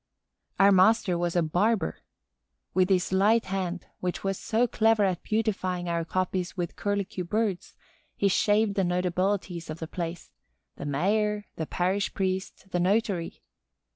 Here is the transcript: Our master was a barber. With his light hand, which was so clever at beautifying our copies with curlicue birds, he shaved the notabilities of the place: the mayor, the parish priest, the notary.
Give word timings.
Our 0.59 0.71
master 0.71 1.15
was 1.15 1.35
a 1.35 1.43
barber. 1.43 1.99
With 2.73 2.89
his 2.89 3.11
light 3.13 3.45
hand, 3.45 3.85
which 3.99 4.23
was 4.23 4.39
so 4.39 4.65
clever 4.65 5.03
at 5.03 5.21
beautifying 5.21 5.87
our 5.87 6.03
copies 6.05 6.57
with 6.57 6.75
curlicue 6.75 7.23
birds, 7.23 7.75
he 8.15 8.27
shaved 8.27 8.73
the 8.73 8.83
notabilities 8.83 9.69
of 9.69 9.77
the 9.77 9.85
place: 9.87 10.31
the 10.75 10.85
mayor, 10.87 11.45
the 11.55 11.67
parish 11.67 12.15
priest, 12.15 12.71
the 12.71 12.79
notary. 12.79 13.43